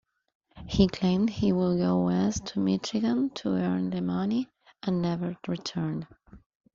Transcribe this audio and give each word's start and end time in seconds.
He 0.67 0.87
claimed 0.87 1.29
he 1.29 1.53
would 1.53 1.77
go 1.77 2.05
west 2.05 2.47
to 2.47 2.59
Michigan 2.59 3.29
to 3.35 3.49
earn 3.49 3.91
the 3.91 4.01
money...and 4.01 4.99
never 4.99 5.37
returned. 5.47 6.07